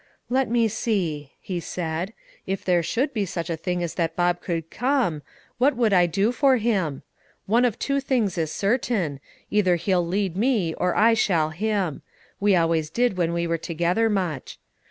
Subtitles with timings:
[0.31, 2.13] "Let me see," he said;
[2.47, 5.21] "if there should be such a thing as that Bob could come,
[5.59, 7.03] what would I do for him?
[7.45, 9.19] One of two things is certain,
[9.51, 12.01] either he'll lead me or I shall him;
[12.39, 14.57] we always did when we were together much.